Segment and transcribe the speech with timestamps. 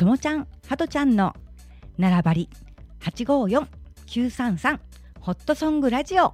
[0.00, 1.34] ともちゃんはとちゃんの
[1.98, 2.48] 並ばり
[3.00, 3.68] 八五四
[4.06, 4.80] 九三三
[5.20, 6.32] ホットソングラジオ。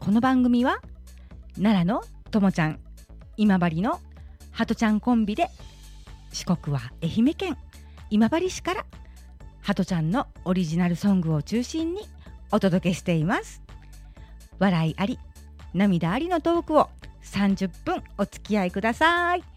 [0.00, 0.80] この番組は
[1.54, 2.80] 奈良のともちゃん
[3.36, 4.00] 今治の
[4.50, 5.48] はとちゃんコンビで
[6.32, 7.56] 四国は愛媛県
[8.10, 8.86] 今治市から
[9.62, 12.00] はとちゃんのオリジナルソングを中心に
[12.50, 13.62] お届けしています。
[14.58, 15.20] 笑いあり
[15.72, 16.90] 涙ありのトークを
[17.22, 19.53] 30分お付き合いください。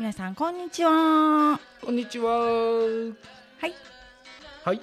[0.00, 1.60] 皆さんこんにちは。
[1.84, 2.30] こんにちは。
[2.32, 2.46] は
[3.66, 3.74] い。
[4.64, 4.80] はい。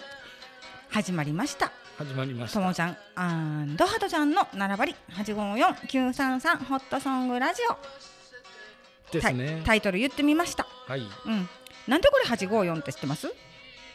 [0.89, 1.71] 始まりました。
[1.97, 2.59] 始まりました。
[2.59, 9.11] ともちゃんアンドハトちゃんの並ばり八五四九三三ホットソングラジオ。
[9.11, 9.63] ですね。
[9.65, 10.67] タイトル言ってみました。
[10.85, 10.99] はい。
[10.99, 11.49] うん。
[11.88, 13.27] なんでこれ八五四って知ってます？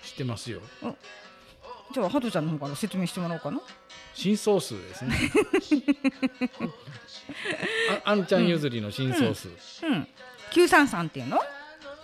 [0.03, 0.61] 知ってますよ。
[0.83, 0.97] うん
[1.95, 3.61] じゃあハトちゃんの方から説明してもらおうかな。
[4.15, 5.15] 真相数ですね。
[8.05, 9.93] ああんちゃん譲りの真相数、うん、うん。
[9.93, 10.09] うん。
[10.53, 11.39] 九三三っていうの？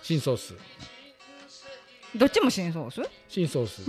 [0.01, 0.55] 新ソース。
[2.15, 3.09] どっちも新ソース？
[3.27, 3.83] 新ソース、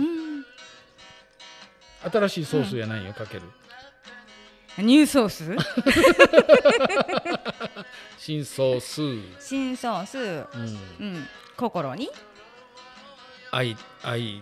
[2.11, 3.41] 新しいソースゃないよ、かける。
[4.77, 5.55] ニューソース？
[8.19, 9.01] 新ソース。
[9.43, 10.45] 新ソース、うん。
[10.99, 12.11] うん、心に、
[13.51, 14.41] 愛愛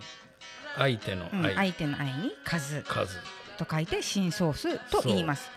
[0.76, 2.36] 相手のうん、相手の愛に？
[2.44, 2.82] 数。
[2.82, 3.18] 数。
[3.56, 5.50] と書いて新ソースと言います。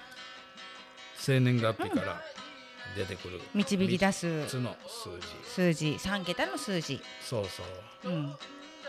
[1.18, 2.22] 生年月日から。
[2.96, 3.42] 出てくる。
[3.54, 4.28] 導き出す。
[4.28, 5.50] 3つの数字。
[5.50, 5.92] 数字。
[5.94, 7.02] 3桁の数字。
[7.22, 8.12] そうそう。
[8.12, 8.36] うん。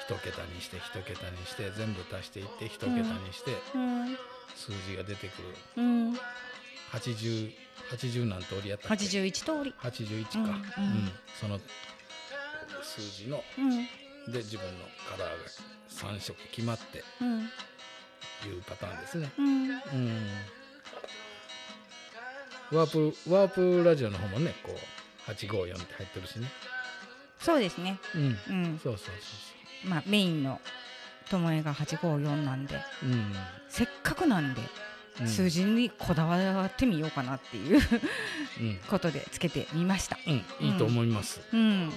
[0.06, 3.02] 一桁にして一桁にして全部足していって一桁に
[3.32, 4.16] してうん。
[4.54, 5.48] 数字が出てくる。
[5.76, 6.12] うん。
[6.92, 7.52] 80
[7.90, 9.74] 80何通りやったっけ？81通り。
[9.80, 10.50] 81か、ううん。
[11.06, 11.12] ん。
[11.40, 11.58] その
[12.82, 13.86] 数字のうん。
[14.32, 17.40] で自分のカラーが3色決まってうん。
[17.40, 17.44] い
[18.58, 19.30] うパターンですね。
[19.38, 19.70] うん。
[19.70, 20.28] うん
[22.74, 26.50] ワープワープラジオの方もねこう854って入ってるしね。
[27.38, 27.98] そうですね。
[28.14, 28.80] うん、うん。
[28.82, 29.14] そうそう
[29.84, 30.60] そまあメインの
[31.30, 32.74] 友えが854なんで。
[32.74, 33.10] うそう。
[33.10, 33.32] うん。
[33.68, 34.60] せっかくなんで
[35.20, 35.28] うん。
[35.28, 37.80] 数字にこだわってみようかなっていう
[38.60, 38.76] うん。
[38.88, 40.18] ことでつけてみました。
[40.26, 41.40] うん、いいと思います。
[41.52, 41.92] うん。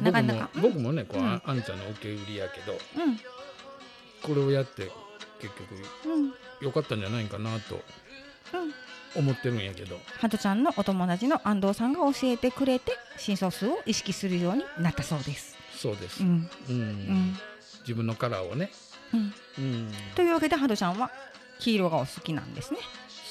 [0.00, 1.26] なか僕もなか僕もねこう、うん。
[1.34, 3.18] ああんちゃんの受け売りやけどうん。
[4.22, 4.90] これをやって
[5.40, 5.74] 結局
[6.08, 6.34] うん。
[6.60, 7.82] 良かったんじゃないかなと
[8.54, 8.74] うん
[9.16, 9.98] 思ってるんやけど。
[10.18, 15.56] ハトちゃんのお友達の安藤さんが教えてくれて新ソースを意識するようになったそうです。
[15.76, 16.48] そうです、うん。
[16.68, 16.76] うん。
[16.76, 17.38] うん。
[17.80, 18.70] 自分のカラーをね、
[19.12, 21.10] うん、うん、というわけでハトちゃんは
[21.58, 22.80] 黄色がお好きなんですね。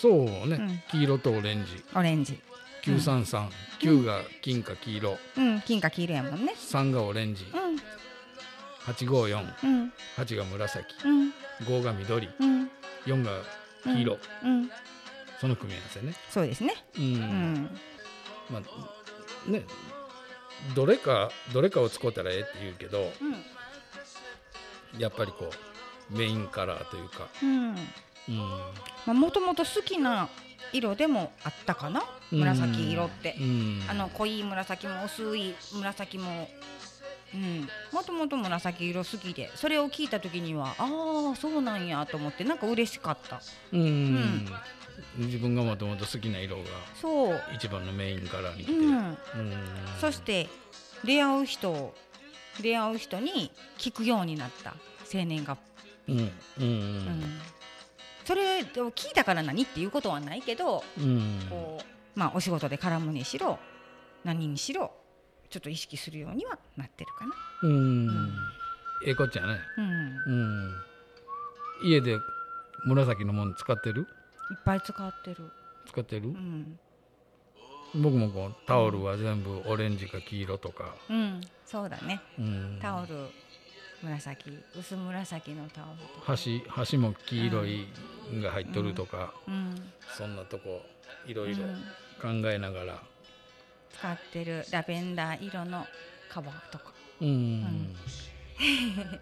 [0.02, 0.82] そうね、うん。
[0.92, 1.84] 黄色とオレンジ。
[1.96, 2.40] オレンジ。
[2.84, 5.18] 933、9が金か黄色。
[5.38, 6.54] うん、金か黄色やもんね。
[6.58, 7.46] 3がオレンジ。
[7.54, 7.80] うん。
[8.94, 9.94] 854うん。
[10.18, 10.86] 8が紫。
[11.06, 11.34] うん。
[11.62, 12.30] 5が緑。
[12.40, 12.70] うん。
[13.06, 13.32] 4が
[13.84, 14.70] 黄色、うん、
[15.44, 16.14] その組み合わせね。
[16.30, 16.74] そうですね。
[16.98, 17.80] うん、うん。
[18.50, 19.64] まあね
[20.74, 23.12] どれかどれかを使ったらええって言うけど
[24.98, 25.50] やっぱりこ
[26.10, 27.76] うメインカラーというか、うん、うん、ま
[29.08, 30.30] あもともと好きな
[30.72, 32.04] 色でもあったかな？
[32.32, 33.36] 紫色って。
[33.38, 33.44] う。
[33.44, 36.48] ん、あの濃い紫も薄い紫も。
[37.34, 43.42] うん、もともと紫色好きでそれを聞いた時にはああそうなんやと思ってなんか嬉しかった。
[43.72, 44.46] うん、ん
[45.18, 46.64] 自分がもともと好きな色が
[47.54, 49.16] 一番のメインカラーにうん、うん。
[50.00, 50.48] そして
[51.04, 51.94] 出会う人を
[52.62, 54.76] 出会う人に聞くようになった。
[55.06, 55.58] 生年月
[56.08, 56.18] うん。
[56.18, 56.32] うん。
[56.58, 57.24] 日、うん。
[58.26, 61.40] それを聞いたから何っていうことはないけど、うん。
[61.50, 63.60] こうまあお仕事で絡むにしろ
[64.24, 64.92] 何にしろ
[65.50, 67.34] ちょっと意識するようにはなってるかな。
[67.64, 68.08] うん。
[68.08, 68.34] ん。
[69.06, 69.88] ええこっちゃね、うん、い
[70.28, 70.76] うん、
[71.84, 72.18] 家で
[72.86, 74.08] 紫のもの使ってる？
[74.54, 75.52] っぱい使ってる。
[75.88, 76.80] 使ってる、うん、
[77.96, 82.22] 僕もこうタオルは全部オレンジか黄色とか、うん、そうだね。
[82.40, 83.28] うん、タオル
[84.02, 86.26] 紫薄紫のタオル。
[86.26, 87.88] 端端も黄色い
[88.42, 89.76] が入っとるとか、うん、
[90.18, 90.82] そんなとこ
[91.26, 92.42] いろいろうん。
[92.42, 93.04] 考えながら、
[93.92, 94.66] 使ってる。
[94.72, 95.86] ラベンダー色の
[96.30, 96.94] カバーとか。
[97.22, 97.96] うん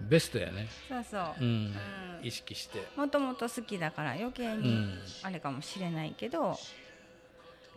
[0.02, 1.36] ベストやね、そうそう。
[1.40, 1.46] うん。
[1.46, 1.76] うん。
[2.24, 6.58] 意識して、もともと好きだから余計にうん、あれかもしれないけど、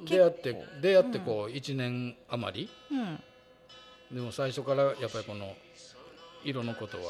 [0.07, 5.55] 出会って出会ってこう1年余り、うん、でも最初からやっぱりこの
[6.45, 7.05] 色のことは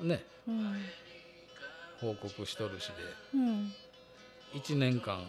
[0.00, 0.24] ね。
[0.48, 0.76] うん、
[2.00, 2.90] 報告しとるし
[3.34, 3.68] うん。
[3.68, 3.74] で
[4.54, 5.24] 1年間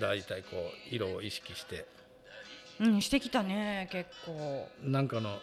[0.00, 1.86] だいたいこう色を意識して。
[2.80, 4.68] うんしてきたね結構。
[4.82, 5.38] なんかの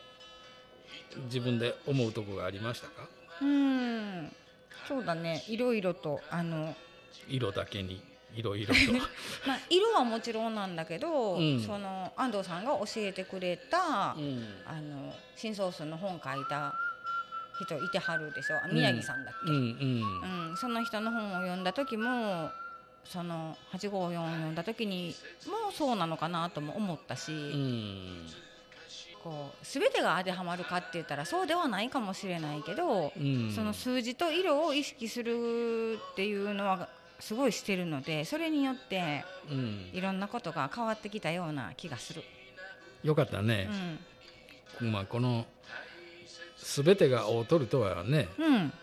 [1.26, 3.08] 自分で思うとこがありましたか？
[3.42, 4.32] うん。
[4.88, 5.44] そうだね。
[5.48, 6.76] いろいろとあの
[7.28, 8.02] 色だけに
[8.36, 8.80] いろいろと。
[9.48, 11.62] まあ色はもちろんなんだけど、うん。
[11.62, 14.64] その安藤さんが教えてくれた、うん。
[14.66, 16.74] あの新ソースの本書いた
[17.62, 18.58] 人いてはるでしょ？
[18.64, 22.50] あ宮城さんだっけ、うんうんうん、その人の本を読んだ時も
[23.04, 25.14] その854を読んだ時に
[25.48, 28.28] もそうなのかなとも思ったし、うん
[29.24, 33.51] こう全てが当てはまるかって言ったらそうではないかもしれないけど、うん。
[33.54, 36.89] その数字と色を意識するっていうのは
[37.19, 39.89] すごいしてるのでそれによってうん。
[39.94, 42.24] いろんなことが変わってきたような気がする。
[43.04, 43.69] よかったうね、
[44.81, 44.92] ん。
[44.92, 45.45] まあこの
[46.57, 48.74] 全てが合うとるとはねうん。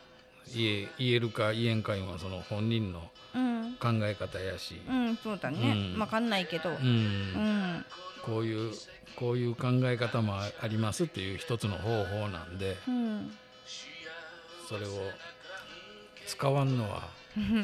[0.54, 3.56] 言え言えるか言えんかいはその本人のうん。
[3.78, 6.00] 考え方やし、うん、そうだね、うん。
[6.00, 6.76] わかんないけど、うん。
[6.76, 7.84] うん、
[8.24, 8.72] こういう
[9.14, 13.30] こういう考え方もあありますっていう一つの方法なんでうん、
[14.68, 14.90] それを
[16.26, 17.08] 使わんのは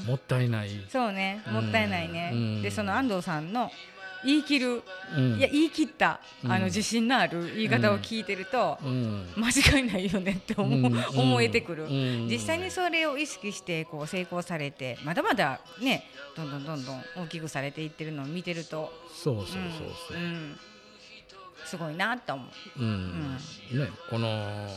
[0.07, 2.31] もったいない、そうね、もったいないね。
[2.33, 2.63] うん。
[2.63, 3.71] で、その安藤さんの
[4.25, 4.83] 言い切る、
[5.17, 5.39] うん。
[5.39, 6.51] いや、言い切った、あうん。
[6.51, 8.79] の自信のある言い方を聞いてると。
[8.85, 9.27] うん。
[9.37, 11.05] 間違いないよねって思う、うん。
[11.19, 12.29] 思えてくる、うん。
[12.31, 16.05] 実際にそれを意識してこう成功されてまだまだね
[16.37, 18.93] どんどんどんどん大きくされていってるのを見てると。
[19.13, 19.55] そうそうそう
[20.09, 20.17] そう。
[20.19, 20.25] うん。
[20.25, 20.59] うん
[21.73, 22.45] すごいなと思
[22.77, 22.81] う。
[22.81, 23.33] うん。
[23.33, 23.39] ね
[24.11, 24.69] この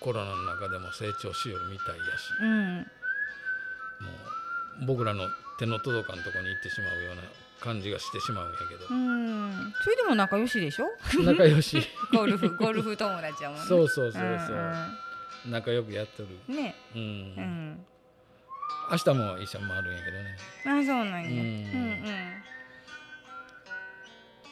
[0.00, 2.28] コロナの中でも成長しよるみたいやし。
[2.42, 2.76] うん。
[2.78, 2.84] も
[4.82, 5.24] う僕らの
[5.58, 7.22] 手の届かんとこに行ってしまうような
[7.60, 8.86] 感じがしてしまうんやけど。
[8.90, 10.86] うん、それでも仲良しでしょ？
[11.24, 11.80] 仲良し。
[12.12, 13.64] ゴルフゴルフ友達やもんね。
[13.66, 17.00] そうそうそうそう、ん仲良くやってる、うんね、うん。
[17.00, 17.04] う
[17.40, 17.86] ん、
[18.90, 20.36] 明日も一緒に回るんやけどね。
[20.66, 21.28] あそうなんや。
[21.28, 22.42] ううんん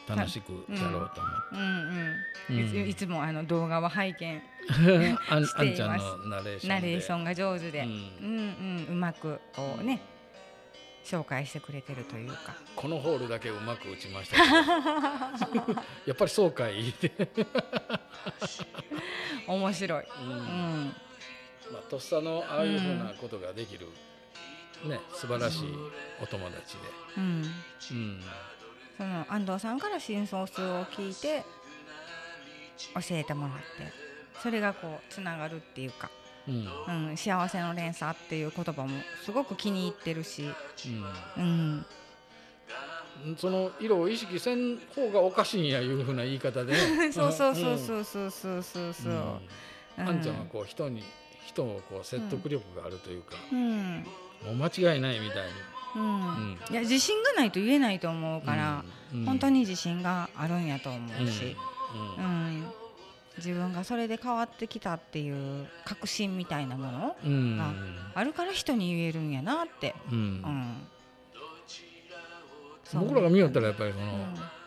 [0.07, 2.81] 楽しくやろうと思って、うんうん。
[2.83, 5.55] うんいつもあの動画は拝見 しています。
[5.57, 8.93] あんちゃんのナレーションが上手で、ううんん、うん。
[8.93, 10.01] うまくこうね
[11.03, 12.55] 紹介してくれてるというか。
[12.75, 15.81] このホールだけうまく打ちましたけど。
[16.07, 16.93] やっぱりそうかい
[19.47, 20.05] 面白い。
[20.23, 20.31] うん。
[20.31, 20.95] うん。
[21.71, 23.87] まあ、とっさのああいうふうなことができる、
[24.85, 25.69] ね素晴らしい
[26.21, 26.75] お友達
[27.17, 27.47] うん、で、
[27.91, 28.21] うん
[29.01, 31.43] その安藤さんから真相数を聞いて
[32.93, 33.91] 教えてもらって
[34.43, 36.11] それがこうつながるっていうか、
[36.47, 37.09] うん。
[37.09, 38.89] うん、幸せの連鎖っていう言葉も
[39.25, 40.43] すごく気に入ってるし、
[41.37, 41.85] うん、
[43.25, 49.17] うん、その色を意識せん方がおかしいんやいうふうな言い方で、ね、 そうそうそうそうそうそうそうそう、うん。
[49.97, 50.09] うん。
[50.09, 51.03] あんちゃんはこう人に
[51.47, 54.05] 人をこう説得力があるというか、うん。
[54.45, 55.53] もう間違いないみたいに、
[55.95, 56.03] うん。
[56.03, 58.83] うんいや自信がないと言えないと思うから、
[59.13, 59.25] うん。
[59.25, 61.55] 本当に自信があるんやと思うんうし、
[62.17, 62.61] ううん。
[62.61, 62.73] ん
[63.37, 67.59] 自分がそれで変わってきたっていう確信みたいなものうん。
[68.13, 70.41] ああるから人に言えるんやなって、うん。
[72.93, 74.60] 僕らが見よったらやっぱりその、うん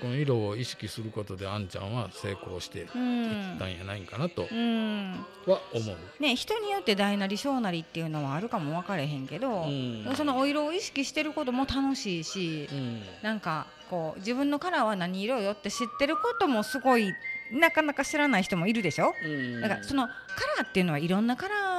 [0.00, 5.24] この色を意識することであんちゃんは成功していっうんたんやないんかなとうん。
[5.46, 6.22] は思う。
[6.22, 10.06] ね、人によって大なり小なりっていうのはあるかも分かれへんけど、うん。
[10.14, 13.02] そのお色を意識してることも楽しいし、うん。
[13.22, 17.12] なんかこう自分のカラーは何色よって知ってることもすごい
[17.52, 19.60] なかなか知らない人もいるでしょ、うん。
[19.60, 20.12] だからそのカ
[20.58, 21.75] ラーっていうのはいろんなカラー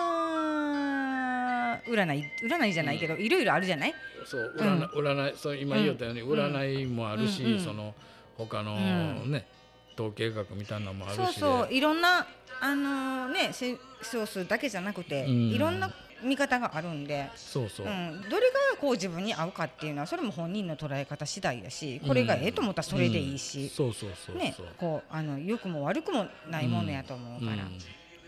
[1.90, 3.94] 占い占いじゃないけど、いろいろあるじゃない？
[4.26, 4.84] そううん。
[4.84, 6.32] 占,、占いそう今言ったように、うん。
[6.34, 7.94] 占いもあるし、その
[8.38, 9.32] 他のうん。
[9.32, 9.48] ね、
[9.96, 11.18] 統計学みたいなのもあるし。
[11.18, 12.28] そうでそういろんな
[12.60, 15.50] あのーねせソースだけじゃなくて、うん。
[15.52, 15.92] いろんな
[16.24, 17.86] 見方があるんで、そうそう。
[17.86, 23.70] うん、どれがこう自分に合うかっていうのはそれも本人の捉え方次第だしこれがええと思ったらそれでいいし、うん。
[23.70, 27.64] そうそうそうそう、ね、こうあの良くも悪くもないものやと思うから、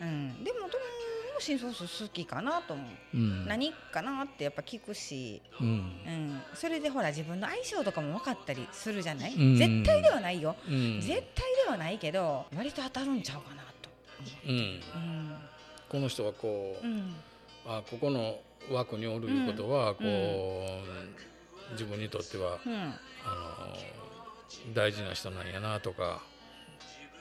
[0.02, 0.44] うん。
[0.44, 0.70] でもどう
[1.40, 3.48] も新ソース好きかなと思う、うん。
[3.48, 5.68] 何かなってやっぱ聞くし、うん。
[5.68, 9.56] うん、それでほら自分の相性とかも分かったりするじゃない、うん。
[9.56, 11.02] 絶対ではないよ、うん。
[11.02, 11.18] 絶対
[11.66, 13.90] ではないけど割と当たるんちゃうかなと
[14.48, 14.52] う。
[14.52, 15.38] ん、思
[15.90, 16.86] この人はこう、
[17.66, 18.40] あここの
[18.72, 22.74] 枠におるいうことは、こう、自分にとってはうん。
[23.26, 23.76] あの
[24.74, 26.22] 大事な人なんやなとか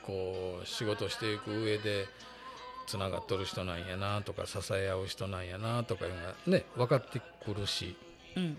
[0.06, 2.06] こう仕事していく上で
[2.88, 7.94] つながっとる人なんやなとか支え合う人なんやなとかいうのがね分かってくるし、
[8.34, 8.56] うん。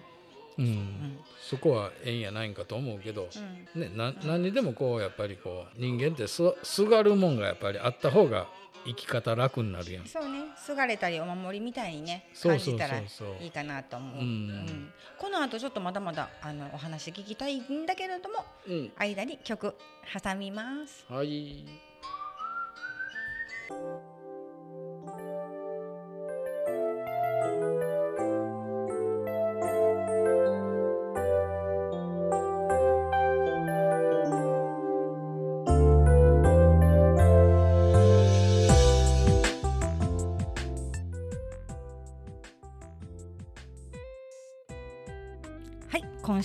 [0.60, 0.66] うん。
[0.66, 1.20] うん。
[1.40, 3.30] そこはええんやないんかと思うけど、
[3.76, 3.82] うん。
[3.82, 8.48] ね、な何にでもこうやっぱりこう人間ってすすがるもんがやっぱりあった方が
[8.86, 10.06] 生き方楽になるやん。
[10.06, 10.44] そうね。
[10.56, 13.04] すがれたりお守りみたいにね感じたらい
[13.42, 14.94] いかなと思う、うん。
[15.18, 19.76] この後ちょっとまだまだあのお話聞きたいんだけれどもうん、間に曲
[20.24, 21.06] 挟みます。
[21.10, 21.66] はい。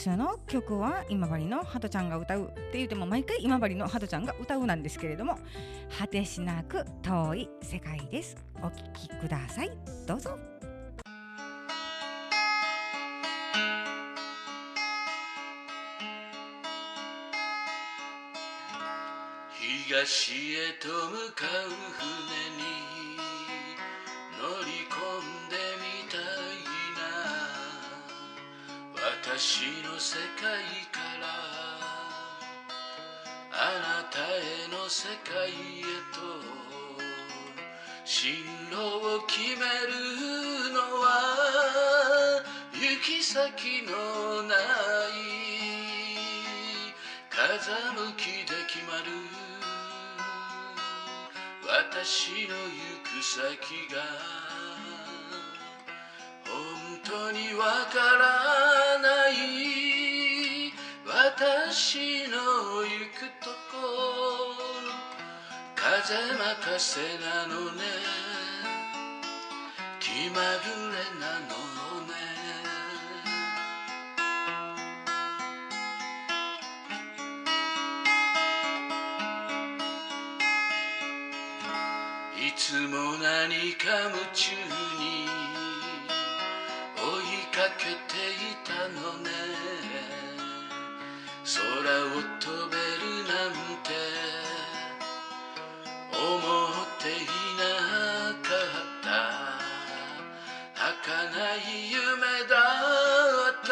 [0.08, 5.38] はい今週の曲は今治のハトちゃんが歌うって言っても毎回今治のハトちゃんが歌うなんですけれども
[5.98, 8.36] 果てしなく遠い世界です。
[8.62, 9.70] お聴きください。
[10.06, 10.38] どうぞ。
[19.86, 20.94] 東へと向
[21.32, 22.93] かう船に
[29.36, 30.62] 私の世界
[30.92, 31.26] から
[33.50, 35.82] あなたへの世界へ
[36.14, 36.20] と
[38.04, 44.58] 進路を決めるのは行き先のない
[47.28, 49.10] 風向きで決まる
[51.66, 52.70] 私の行
[53.02, 53.98] く先が
[56.46, 58.18] 本当にわから
[58.58, 58.63] ない
[61.36, 62.36] 私の
[62.84, 63.74] 行くとこ
[65.74, 67.82] 風任せなのね。
[69.98, 72.14] 気まぐれなのね。
[82.46, 84.54] いつも何か夢中
[85.00, 85.26] に
[86.96, 89.73] 追いかけていたのね。
[91.54, 93.52] 空を飛べるなん
[93.84, 93.90] て
[96.12, 96.18] 思
[96.82, 97.62] っていな
[98.42, 99.06] かった。
[100.74, 102.54] 儚い夢だ
[103.50, 103.70] った。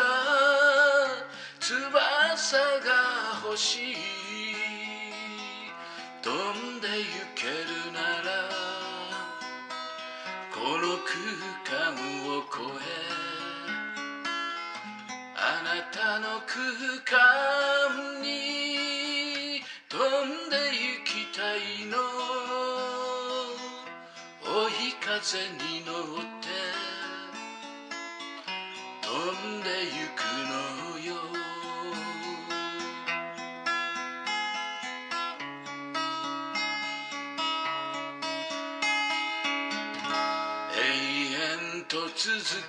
[1.59, 4.02] 翼が欲しい。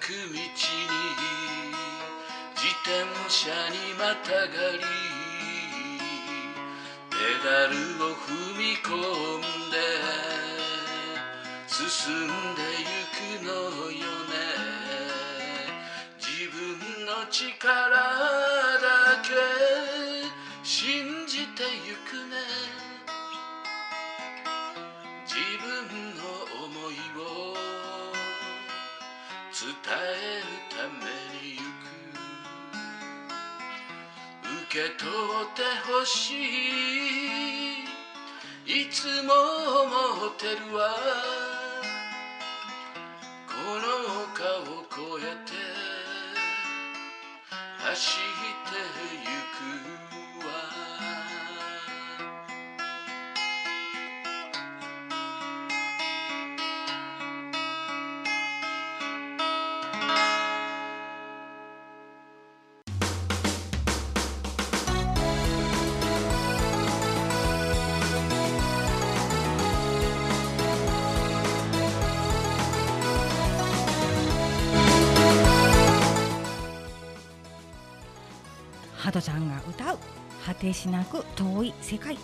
[0.03, 0.35] く道に
[2.55, 4.43] 自転車にまたが
[4.75, 4.83] り
[7.09, 8.91] ペダルを踏み込
[9.37, 9.77] んで
[11.69, 11.79] 進
[12.27, 13.51] んでゆくの
[13.91, 14.33] よね。
[16.19, 18.42] 自分の力
[34.73, 34.89] け取っ
[35.55, 37.83] てほしい。
[38.81, 41.42] いつも思ってるわ。
[79.13, 79.97] トちゃんが歌う
[80.45, 82.17] 果てしなく遠い世界。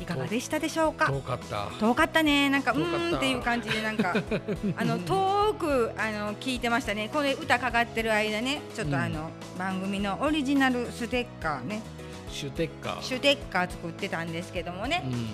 [0.00, 1.06] いかがでしたでしょうか？
[1.06, 1.68] 遠かった。
[1.78, 2.50] 遠かったね。
[2.50, 4.14] なんかうーんっていう感じでなんか
[4.76, 7.08] あの遠くあの聞いてましたね。
[7.12, 9.02] これ歌かかってる間ねちょっとうん。
[9.02, 11.82] あの、番組のオリジナルステッカーね。
[12.30, 13.02] シュテッカー。
[13.02, 15.12] シュテッカー作ってたんですけどもね、うん。
[15.12, 15.26] うん、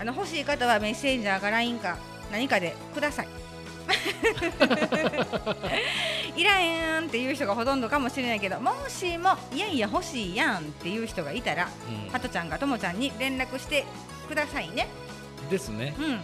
[0.00, 1.96] あの欲しい方はメッセージャーか LINE か
[2.30, 3.28] 何かでください
[6.36, 11.68] いらんっていう人がほとんどかもしれないけどもしもいやいや欲しいやんっていう人がいたら
[12.04, 12.10] うん。
[12.10, 13.84] ハトちゃんがともちゃんに連絡して
[14.28, 14.88] くださいね。
[15.50, 15.94] ですね。
[15.98, 16.04] うん。
[16.04, 16.14] うん。
[16.14, 16.22] うん。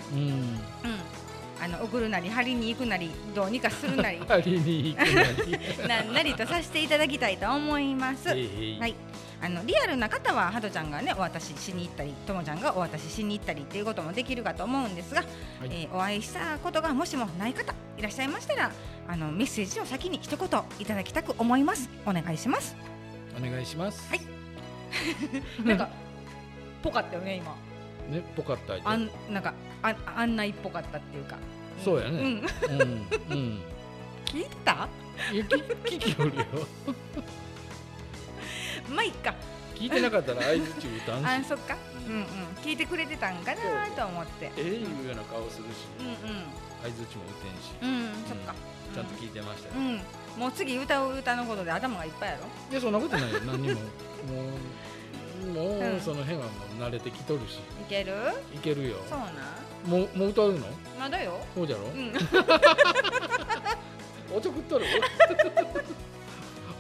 [1.63, 4.19] あの送るなり張りに行くなりどうにかするなり。
[4.27, 5.59] パリに行くなり。
[5.89, 8.31] なんなりとさせていただきたいと思います。
[8.31, 8.81] へいへい。
[8.81, 8.95] はい
[9.45, 15.25] あのリアルな方はハトちゃんがねお渡ししに行ったりともちゃんがお渡ししに行ったりっていうこともできるかと思うんですが、
[15.65, 18.71] えーお会いしたことがもしもない方いらっしゃいましたら
[19.09, 21.91] あのメッセージを先に一言いただきたく思います。
[22.07, 22.77] お願いします。
[23.37, 24.09] お願いします。
[24.09, 24.21] はい。
[25.67, 25.89] なんか
[26.83, 27.57] ぽかったよね今。
[28.17, 31.37] ねぽかったあんなんかあ案内っぽかったっていうか。
[31.85, 32.11] そうやね。
[32.11, 32.47] ん、うん
[33.31, 33.61] うん。
[34.25, 34.89] 聞いた？
[35.33, 35.47] 聞
[35.85, 36.45] 聞きよるよ
[38.93, 39.35] まあいっか。
[39.75, 41.27] 聞いてなかったら相づち歌んし。
[41.43, 41.77] あそっか。
[42.07, 42.25] うんうん。
[42.63, 44.51] 聞いてくれてたんかなと思って。
[44.57, 45.69] ええいうような顔するし。
[46.01, 46.17] うん
[46.83, 47.73] 相づちも打てんし。
[47.83, 48.55] うんうんそっか。
[48.95, 49.75] ちゃんと聞いてましたよ。
[49.77, 50.01] うん。
[50.41, 52.43] もう次歌う歌のことで頭がいっぱいやろ。
[52.71, 53.41] いやそんなことないよ。
[53.47, 53.81] 何にも。
[53.81, 53.87] も
[55.45, 56.01] うもう、うん。
[56.01, 57.55] その辺はもう慣れてきとるし。
[57.57, 58.13] いける？
[58.55, 58.97] いけるよ。
[59.09, 59.31] そうなん？
[59.91, 60.59] もうもう歌うの？
[60.99, 61.41] まだよ。
[61.55, 62.13] そうじゃろ、うん。
[64.37, 64.87] おちょくっとる？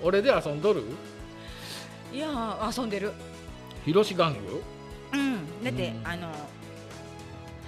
[0.02, 0.82] 俺で遊んどる？
[2.12, 3.12] いやー遊んでる。
[3.84, 4.62] 広し玩具？
[5.12, 6.06] うんだってうん。
[6.06, 6.28] あの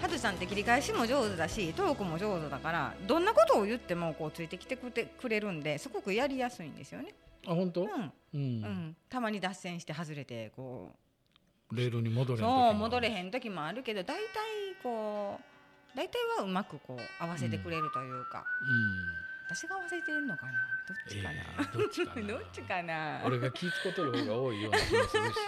[0.00, 7.14] ハトさんって切り返しも上手だしトークも上手だからどんなことを言ってもこうついてきてくれてくれるんですごくやりやすいんですよね。
[7.46, 7.88] あ本当、うん。
[7.88, 8.40] うん。
[8.40, 10.92] うん、たまに脱線して外れてこ
[11.72, 11.76] う。
[11.76, 14.22] レールに戻れそもう戻れへん時もあるけど大体
[14.82, 20.52] こう大体はうまくこう合わせてくれるというか、うん私が合わせてるのかな？
[20.88, 22.26] どっちかな、えー どっちかな？
[22.26, 23.20] どっちかな？
[23.24, 25.34] 俺が気ぃ使っとる方が多いような気もするし。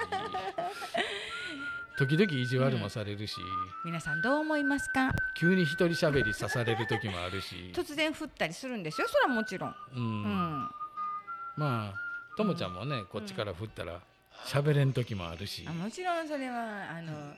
[1.98, 3.36] 時々意地悪もされるし、
[3.82, 5.12] 皆さんどう思いますか？
[5.34, 10.02] 急に一人喋りさされる時もあるし、突然振ったりするんですよそれはもちろん、うん。
[10.24, 10.70] うん。
[11.56, 13.98] まあともちゃんもねこっちから振ったら
[14.44, 17.34] 喋れん時もあるし、あもちろんそれはあの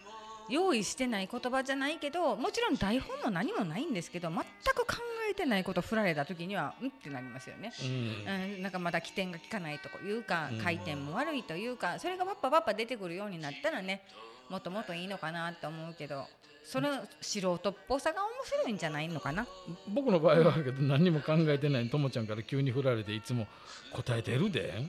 [0.48, 4.44] 用意してない言葉じゃないけどもちろん台本も何もないんですけど全く
[4.86, 4.96] 考
[5.30, 7.72] えてないこと振られた時にはうんってなりますよね。
[7.82, 8.32] うん。
[8.54, 14.02] うん、なんかまだ起点が効かないというかうん回転も悪いというかそれがパッパパッパ出てくるようになったらね
[14.48, 16.24] もっともっといいのかなと思うけど
[16.64, 16.88] その
[17.20, 19.46] 素人っぽさが面白いんじゃないのかな？
[19.88, 23.46] 僕の場合はけど何にも考えてないともちゃんから急に振られていつも
[23.92, 24.84] 答えてるで、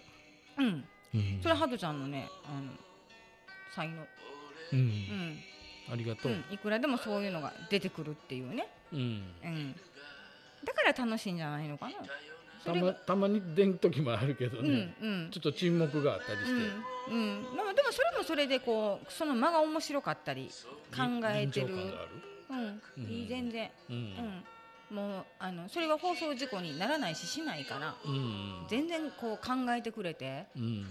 [0.57, 1.39] うん、うん。
[1.41, 2.71] それはハトちゃんのねあの
[3.73, 4.01] 才能、
[4.73, 4.79] うん。
[4.79, 5.39] うん。
[5.91, 8.67] ありがとう、うん、いくらでもそういうのが出てくるっていうね。
[8.93, 8.99] うん。
[9.43, 9.75] うん、
[10.63, 11.93] だから楽しいんじゃないのかな。
[12.63, 15.29] たまたまに出ん時もあるけどうんね、うん。
[15.31, 17.17] ちょっと沈黙があったりして、うんう
[17.53, 20.49] ん、でもでもそれもそれでこうその間が面白かったり
[20.95, 21.67] 考えてる。
[22.49, 23.09] うん、うん。
[23.09, 23.95] いい全然、うん。
[23.95, 23.99] う
[24.93, 30.85] ん、もうあのそれは放送事故にならないししないからうん全然こう考えてくれてうん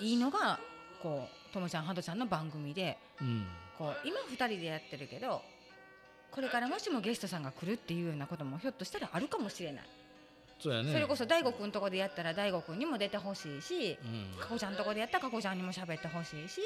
[0.00, 0.58] いいのが
[1.02, 3.46] こうともちゃんはとちゃんの番組でうん。
[3.78, 5.42] こう今2人でやってるけど
[6.30, 9.84] これからもしもゲストさんが来るっていうようなこともひょっとしたらあるかもしれない、
[10.60, 10.92] そね。
[10.92, 16.60] それこそ大悟くんとこでやったら大悟くんにも出てほしいしうんかこちゃんとこでやったらかこちゃんにも喋ってほしいし、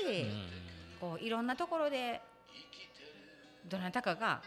[1.01, 2.21] こういろんなところで
[3.69, 4.43] どなたかが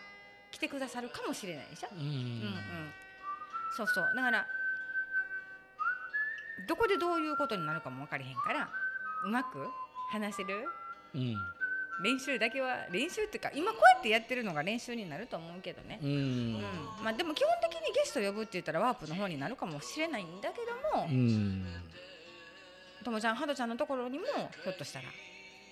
[0.51, 1.99] 来てくださるかもしれないでしょ、うん。
[1.99, 2.13] うんうん。
[2.13, 2.93] うん、
[3.75, 4.13] そうそう。
[4.15, 4.45] だから
[6.67, 8.69] どこでどういうことになるかも分かれへんから
[9.25, 9.67] うまく
[10.12, 10.67] 話せる？
[11.15, 11.36] うん。
[12.04, 16.54] 練習だけは練習っていうか今こうやってやってるのが練習になると思うけどね、ううん。
[16.58, 16.62] ん
[17.04, 20.62] まあ、でも基本的にゲスト呼ぶって言ったらワープの方になるかもしれないんだけ
[20.93, 21.65] どもうん。
[23.04, 24.26] ともちゃんはとちゃんのところにも
[24.63, 25.06] ひょっとしたら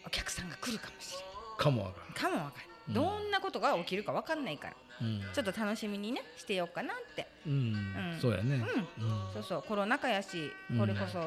[0.05, 1.19] お客さんが来るかもしれ
[1.57, 2.93] かもわかないかも分かる、うん。
[2.93, 4.75] どんなことが起きるか分かんないから。
[5.01, 5.21] うん。
[5.33, 7.27] ちょっと楽しみにねしてようかなって。
[7.47, 7.53] うん。
[7.53, 8.19] うん。
[8.21, 8.55] そうやね。
[8.55, 8.61] うん。
[8.61, 9.33] うん。
[9.33, 9.63] そうそう。
[9.67, 11.19] コロナ禍やしうんこれこそ、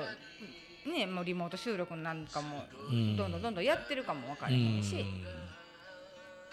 [0.87, 3.16] ねもうリモート収録なんかもうん。
[3.16, 5.05] どんどんどんどんやってるかも分からへんし、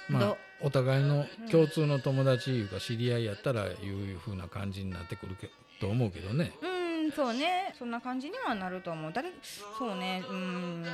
[0.10, 0.16] うん。
[0.16, 6.52] まあどお互いの共通の友達いうか知り合いやったらいうふうな感じになってくるけと思うけどね。
[6.62, 6.80] うん
[7.12, 7.74] そうね。
[7.78, 9.12] そんな感じにはなると思う。
[9.14, 9.32] 誰？
[9.78, 10.24] そうね。
[10.30, 10.86] うん。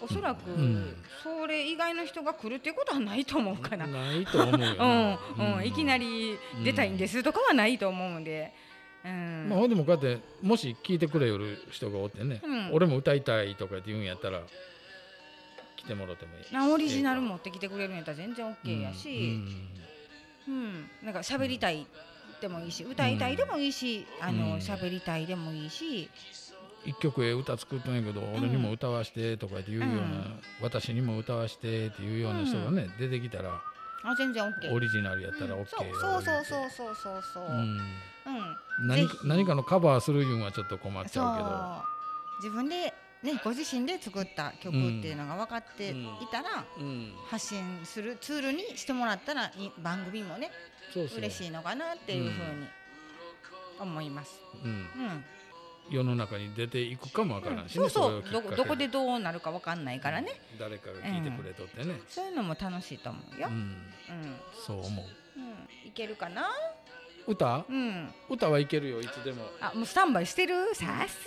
[0.00, 0.96] おそらく、うん。
[1.22, 3.86] それ以外の人が来るっていうことはないと思うかな。
[3.86, 4.74] ないと思うよ
[5.38, 5.58] うん。
[5.58, 8.52] うん、いきなり出たいんですとかはないと思うんで、
[9.04, 9.46] うん。
[9.48, 12.70] まあ、ほんでもこうやってもし聞いてくれよる人がおってね、うん。
[12.72, 14.42] 俺も歌いたいとかって言うんやったら
[15.76, 19.40] 来てもらってもいいなオリジナル持ってきてくれるんやったら全然 OK やし、
[20.48, 20.88] うん。
[21.02, 21.86] なんか喋りたい
[22.40, 24.38] でもいいし歌いたいでもいいし、あうん。
[24.38, 26.08] の喋りたいでもいいし、
[26.84, 30.40] 一曲え歌作ったんやけど、俺にも歌わしてとかっていうような、うん。
[30.60, 33.60] 私にも歌わしてっていうような人がね、出てきたら
[34.04, 37.44] あ全然 OK オリジナルやったら OK うんそうそうそうそうそうそうそう。
[37.44, 37.80] うん
[38.26, 38.88] うん。
[38.88, 41.24] 何何かのカバーするいうんはちょっと困っちそう。
[41.24, 41.84] ゃ
[42.38, 45.94] 自分でねご自身で作った曲っていうのが分かってい
[46.30, 47.12] たら、うけどうん。
[47.28, 50.50] 発信するツールにしてもらったらい番組もね
[50.92, 52.66] そうそう嬉しいのかなっていうふうに
[53.80, 54.40] 思います。
[54.64, 54.70] うん。
[54.70, 55.24] うん、
[55.90, 58.10] 世の中に出ていくかもわからんしねそうそう。
[58.10, 62.00] れをきっかけどどこでどうなるか分かんないからね、誰かが聞いてくれとってね。
[62.08, 63.48] そういうのも楽しいと思うよ。
[63.48, 63.54] うん。
[63.54, 65.04] うん、そう思う。
[65.36, 66.48] うん、いけるかな？
[67.26, 67.64] 歌？
[67.68, 70.74] うん、歌はいけるよいつでもあもうスタンバイしてる？
[70.74, 71.18] さす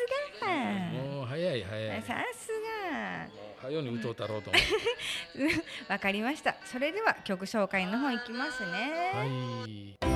[0.42, 0.48] が。
[0.92, 2.50] もう早い早いさす
[2.92, 3.28] が。
[3.62, 4.60] 早うに歌うたろうと思
[5.90, 6.56] わかりました。
[6.66, 9.12] それでは曲紹介の方いきますね。
[9.14, 10.15] はい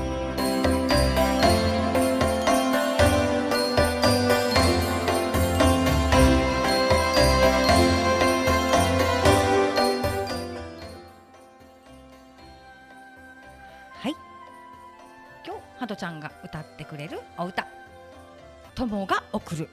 [15.80, 17.66] ハトちゃんが歌ってくれるお歌。
[18.76, 19.70] 友が送る。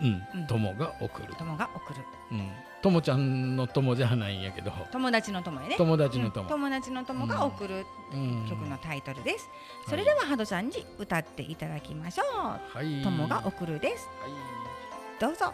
[0.00, 2.00] うんうん友が送る友が送る。
[2.32, 2.50] うん
[2.82, 5.76] 友ちゃんの友じゃないんやけど友達の友やね。
[5.76, 9.48] 友達の友うん友達の友が送るうん曲のタイトルです。
[9.88, 13.00] それではハドちゃんに歌っていただきましょはい。
[13.00, 13.02] う。
[13.04, 14.06] 友が送るです。
[14.22, 14.30] はい。
[15.20, 15.52] どうぞ。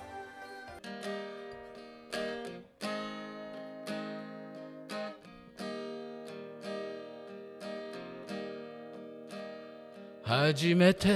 [10.38, 11.09] 初めて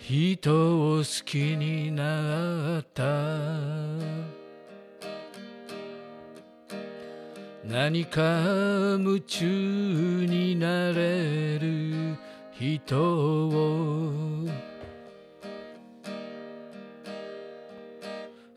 [0.00, 3.04] 人を好きになった。
[7.64, 8.20] 何か
[8.98, 9.46] 夢中
[10.26, 12.16] になれる
[12.50, 12.98] 人
[13.50, 14.48] を。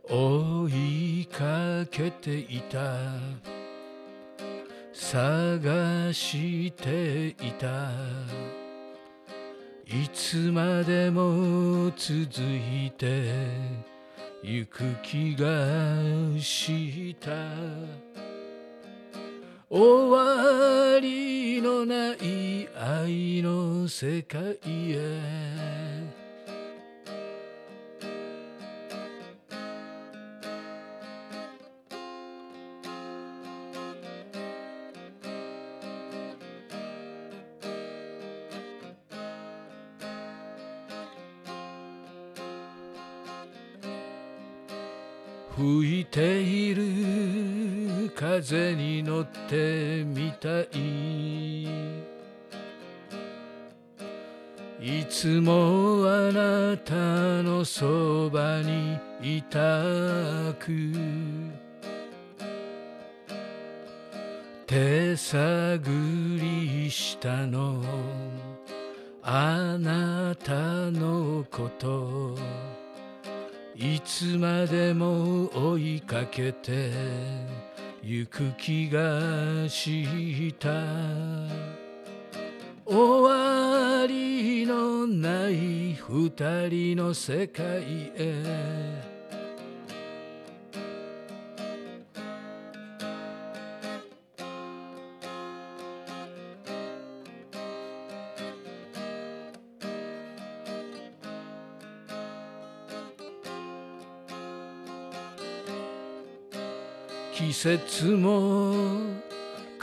[0.09, 0.69] 追
[1.21, 3.58] いかけていた。
[5.11, 7.89] 探していた。
[9.87, 13.23] いつまでも続いて
[14.43, 17.31] ゆく気がした。
[19.67, 25.88] 終わりのない愛の世界へ。
[49.21, 51.63] ってみたい。
[54.81, 56.93] いつもあなた
[57.43, 59.83] のそばにいた
[60.57, 60.69] く。
[64.65, 65.81] 手探
[66.39, 67.83] りしたの。
[69.21, 70.53] あなた
[70.91, 72.37] のこと。
[73.75, 77.68] いつまでも追いかけて。
[78.01, 80.69] 行く気がした。
[82.85, 89.18] 終わりのない二人の世界へ。
[107.61, 108.73] 節も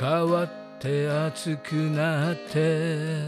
[0.00, 0.48] 変わっ
[0.80, 3.18] て暑くなって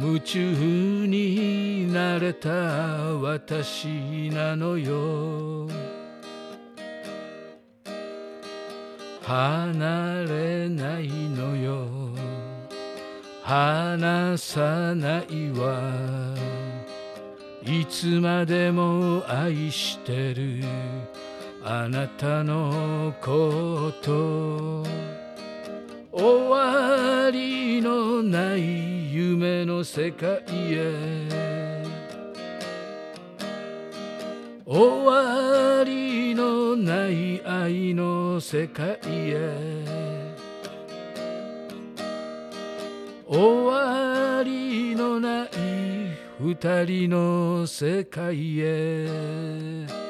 [0.00, 5.68] 夢中になれた私なのよ。
[9.22, 11.86] 離れないのよ。
[13.42, 15.82] 離さないわ。
[17.62, 20.62] いつまでも愛してる。
[21.68, 24.84] あなたのこと
[26.12, 31.26] 終わりのない夢の世界へ。
[34.64, 39.84] 終わりのない愛の世界へ。
[43.26, 45.48] 終わりのない
[46.38, 50.05] 二人の世界へ。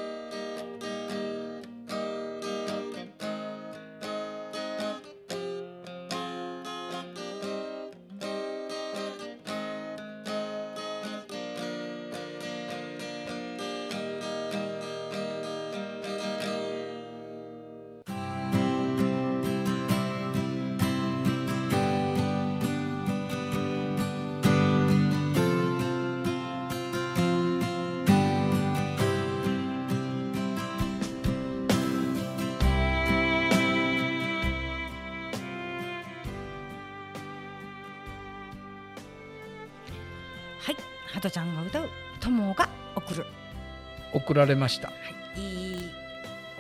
[41.17, 41.89] ハトちゃんが歌う
[42.21, 43.25] 友が送る。
[44.13, 44.89] 送られました。
[44.89, 44.95] は
[45.35, 45.91] いいい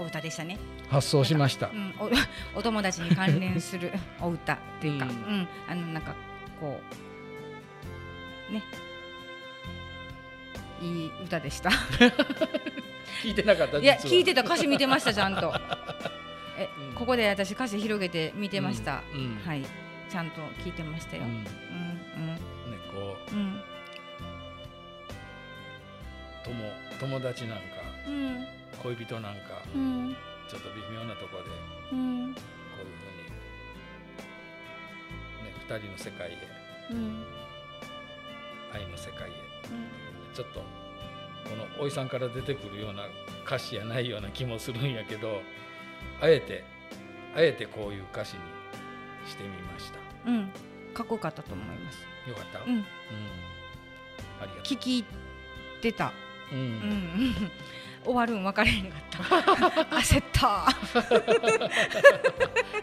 [0.00, 0.58] お歌でしたね。
[0.88, 1.68] 発送しました。
[1.68, 2.10] うん、お
[2.60, 6.14] お友達に関連するお歌っていうか、ううんんあのなんか
[6.58, 6.80] こ
[8.50, 8.62] うね。
[10.80, 11.68] いい歌でした。
[13.22, 15.52] 聞いてなかったいや聞いてた歌詞見てましたちゃんと。
[16.56, 16.94] え、うん。
[16.94, 19.02] ここで私歌詞広げて見てました、
[19.44, 19.66] はい。
[20.08, 21.85] ちゃんと聞いてましたよ、ううん
[27.00, 27.62] 友友達なんか
[28.06, 28.46] うん。
[28.82, 30.16] 恋人なんかうん。
[30.48, 31.50] ちょっと微妙なところで
[31.92, 32.34] うん。
[32.34, 32.40] こ
[32.78, 33.30] ういうふうに
[35.44, 36.36] ね二人の世界へ
[36.90, 37.24] うん。
[38.72, 39.32] 愛の世界へ
[40.34, 40.64] ちょっとこ
[41.78, 43.04] のおいさんから出てくるような
[43.46, 45.40] 歌詞やないような気もするんやけど
[46.20, 46.64] あえて
[47.34, 48.42] あえてこういう歌詞に
[49.28, 49.98] してみました。
[50.30, 50.50] うん。
[50.94, 52.00] かっこよかったと思います。
[52.28, 52.84] よかった、うん。
[54.40, 55.04] ありがと聞き
[55.82, 56.12] てた
[56.52, 56.60] う、うん。
[56.60, 57.50] うん、
[58.04, 59.18] 終わるん分からへんかった。
[59.96, 60.66] 焦った。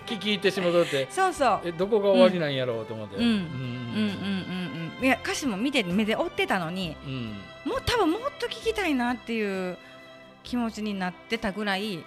[0.06, 1.08] 聞き入ってしもとって。
[1.10, 1.62] そうそう。
[1.66, 3.24] えどこが終わりなんやろうと思って、うん。
[3.24, 3.30] うん。
[3.30, 3.42] うんうん
[5.00, 7.14] うんいや歌詞も見て目で追ってたのにうん。
[7.14, 9.78] うんもう多分もっと聞きたいなっていう
[10.44, 12.04] 気持ちになってたぐらい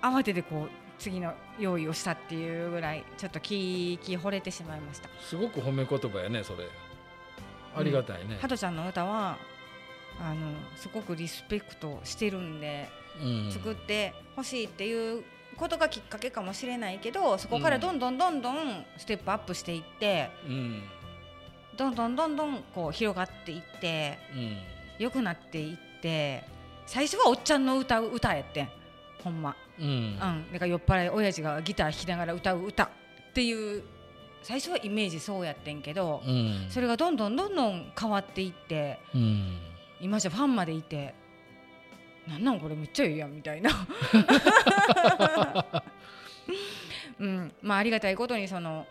[0.00, 5.08] 慌ててこう次の用意をしたっていうぐらいちょっと聞き惚れてしまいました。
[5.20, 6.64] すごく褒め言葉やねそれ。
[7.76, 9.36] ありがたいね、ハトちゃんの歌は
[10.20, 12.88] あのすごくリスペクトしてるんで
[13.22, 13.52] うん。
[13.52, 15.24] 作ってほしいっていう
[15.56, 20.82] ことがきっかけかもしれないけどそこからどんどんどんどんステップアップしていってうん。
[21.76, 24.56] どんどんどんどんこう広がっていってうん。
[24.98, 26.44] 良くなっていって
[26.86, 28.68] 最初はおっちゃんの歌う歌やってん
[29.22, 29.86] ほんま、うん。
[29.86, 30.18] うん、
[30.52, 32.88] だから酔っ払い親父がギター弾きながら歌う歌っ
[33.34, 33.82] ていう
[34.42, 36.66] 最初はイメージそうやってんけど、うん。
[36.70, 39.58] それがどんどんどんどん変わっていってうん
[40.00, 41.14] 今じゃファンまでいて
[42.28, 43.70] なんなんこれめっちゃいいやんみたいな、
[47.20, 48.86] うん、まあありがたいことにその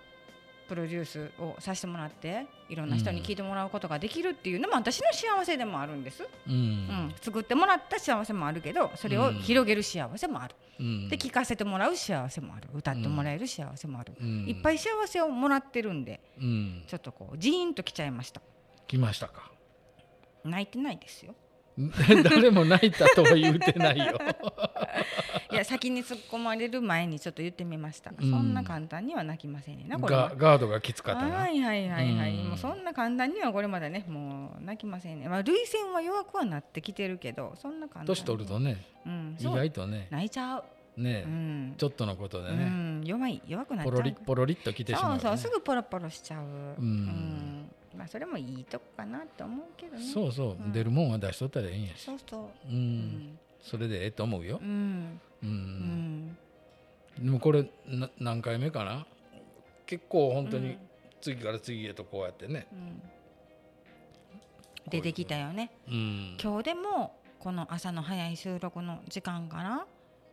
[0.68, 6.56] プロデュースをさせてもらっていろんな人に聞いてもらうことができるっていうのも私の幸せでもあるんです、ううん。
[6.56, 11.10] ん、作ってもらった幸せもあるけどそれを広げる幸せもある、うん。
[11.10, 12.68] で聴かせてもらう幸せもある。
[12.74, 14.46] 歌ってもらえる幸せもある、うん。
[14.48, 16.84] いっぱい幸せをもらってるんでうん。
[16.88, 18.42] ちょっとこうジーンときちゃいました。
[18.88, 19.52] 来ましたか
[20.46, 21.36] 泣いてないですよ。
[22.24, 24.18] 誰も泣いたとは言うてないよ。
[25.52, 28.32] いや先に突っ込まれる前にちょっと言ってみました、うん。
[28.32, 30.30] そんな簡単には泣きませんねんなこれは。
[30.30, 31.36] ガガードがきつかったな。
[31.36, 32.50] はいはいはいはい、うん。
[32.50, 38.08] もうそんな簡単にはこれまでねもう泣きませんねまあ涙腺は弱くはなってきてるけどそんな簡単に。
[38.08, 40.08] 年取るとねうん、意外とね。
[40.12, 41.76] 泣いちゃう、ねうん。
[41.78, 43.94] ちょっとのことでうねん、弱い弱くなっちゃう。
[43.94, 45.22] ポロリポロリっと来てしまうよね。
[45.22, 47.55] そうそうすぐポロポロしちゃう、ん
[47.98, 50.04] まあそれもいいとこかなって思うけどね。
[50.04, 50.52] そうそう。
[50.52, 50.72] うん。
[50.72, 52.02] 出るもんは出しとったらええんやし。
[52.04, 52.42] そうそう。
[52.42, 52.76] ううん。
[52.76, 54.60] んそれでええと思うよ。
[54.62, 55.20] うん。
[55.44, 56.28] ううん。
[56.28, 56.38] ん
[57.20, 59.06] でもこれな何回目かな？
[59.86, 60.78] 結構本当にうん。
[61.22, 62.68] 次から次へとこうやってね。
[62.72, 63.02] うん。
[64.90, 65.72] 出てきたよね。
[65.88, 66.38] うん。
[66.42, 69.88] 今日でもこの朝の早い収録の時間かな、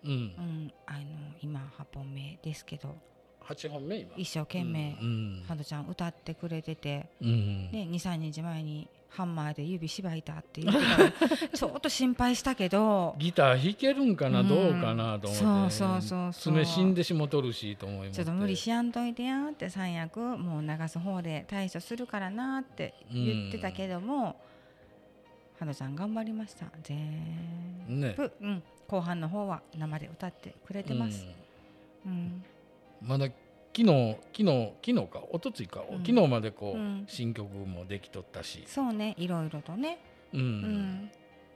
[0.05, 0.11] うん。
[0.11, 1.01] うん、あの
[1.40, 2.94] 今8本目ですけど
[3.42, 4.12] 8本目今。
[4.16, 7.70] 一生懸命うんハドちゃん歌ってくれてて、うん。
[7.70, 13.14] ね、23日前にハンマーで指しばいたって言ってたからちょっと心配したけど。
[13.18, 14.48] ギター弾けるんかな、うん。
[14.48, 15.44] どうかなと思って。
[15.44, 16.55] そうそうそうそう。
[16.55, 24.40] 爪死んでしもとるしと思いますちょっと無理しやんといてやって三役もう流す方で対処するからなって言ってたけども、
[25.59, 26.66] ハドちゃん頑張りました。
[26.83, 26.96] 全
[27.88, 28.14] ね。
[28.16, 31.26] 部、うん、後半の方は生で歌ってくれてます。
[32.07, 32.12] うん。
[32.12, 32.44] うん
[33.04, 33.26] まだ
[33.74, 35.98] 昨日昨日昨日か一昨日か、うん。
[36.04, 37.04] 昨日までこう、うん。
[37.08, 39.98] 新曲もできとったし、そうねいろいろとね、
[40.32, 41.10] うん。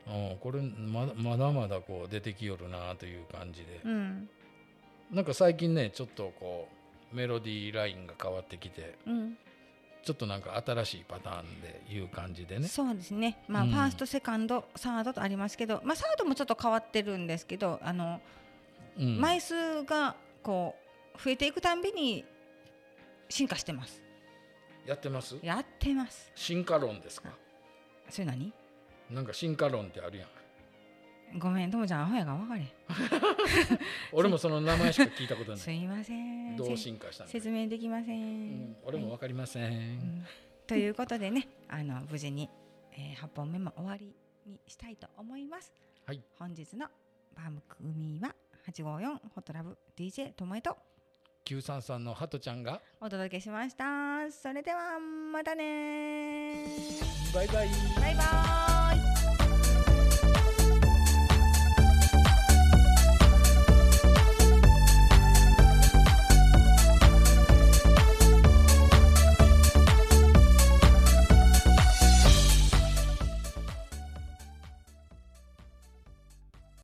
[0.06, 0.36] うん。
[0.40, 4.28] これまだまだまだこう出てきよるなという感じで、うん。
[5.12, 6.68] なんか最近ねちょっとこ
[7.12, 9.36] うメロディーラインが変わってきてうん。
[10.02, 12.68] ちょっとなんか新しいパターンでいう感じでね。
[12.68, 13.70] そうですね、まあうん。
[13.70, 18.20] ファーストセカンドサードとありますけど、まあ、サードもちょっと変わってるんですけどあの、
[18.98, 19.20] うん。
[19.20, 20.85] 枚数がこう
[21.22, 22.24] 増えていくたんびに
[23.28, 24.02] 進化してます。
[24.86, 25.36] やってます？
[25.42, 26.30] やってます。
[26.34, 27.30] 進化論ですか？
[28.08, 28.52] それ何？
[29.10, 30.28] なんか進化論ってあるやん。
[31.38, 32.60] ごめんともちゃんアホやが分かれ。
[32.60, 32.68] ん
[34.12, 35.60] 俺もその名前しか聞いたことない。
[35.60, 36.56] すいません。
[36.56, 40.26] どうせ進化した説明できません、うん、俺もわかりません、うん。
[40.66, 42.48] ということでねあの無事に、
[42.92, 44.14] えー、8本目も終わり
[44.46, 45.72] にしたいと思います。
[46.06, 46.22] はい。
[46.38, 46.88] 本日の
[47.34, 48.34] 番組は
[48.68, 50.78] 854ホットラブ DJ ともえと
[51.46, 52.80] 933のハトちゃんが。
[53.00, 54.30] お届けしました。
[54.30, 54.98] それでは
[55.32, 56.66] またねね
[57.34, 57.68] バイバイ。
[58.00, 58.75] バイバーイ